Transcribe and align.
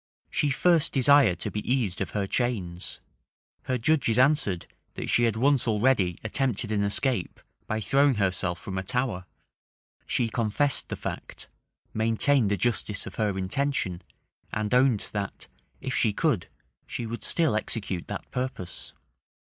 She 0.31 0.49
first 0.49 0.93
desired 0.93 1.37
to 1.41 1.51
be 1.51 1.61
eased 1.71 2.01
of 2.01 2.09
her 2.09 2.25
chains: 2.25 3.01
her 3.65 3.77
judges 3.77 4.17
answered, 4.17 4.65
that 4.95 5.11
she 5.11 5.25
had 5.25 5.35
once 5.35 5.67
already 5.67 6.17
attempted 6.23 6.71
an 6.71 6.81
escape 6.81 7.39
by 7.67 7.79
throwing 7.81 8.15
herself 8.15 8.59
from 8.59 8.79
a 8.79 8.83
tower: 8.83 9.27
she 10.07 10.27
confessed 10.27 10.89
the 10.89 10.95
fact, 10.95 11.49
maintained 11.93 12.49
the 12.49 12.57
justice 12.57 13.05
of 13.05 13.13
her 13.17 13.37
intention, 13.37 14.01
and 14.51 14.73
owned 14.73 15.07
that, 15.13 15.45
if 15.81 15.93
she 15.93 16.13
could, 16.13 16.47
she 16.87 17.05
would 17.05 17.23
still 17.23 17.55
execute 17.55 18.07
that 18.07 18.31
purpose. 18.31 18.93